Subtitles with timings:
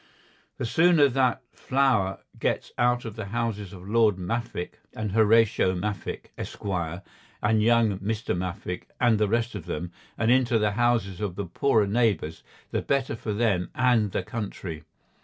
[0.57, 6.31] The sooner that flour gets out of the houses of Lord Maffick and Horatio Maffick,
[6.39, 7.03] Esquire,
[7.39, 8.35] and young Mr.
[8.35, 12.41] Maffick and the rest of them, and into the houses of their poorer neighbours,
[12.71, 14.85] the better for them and the country.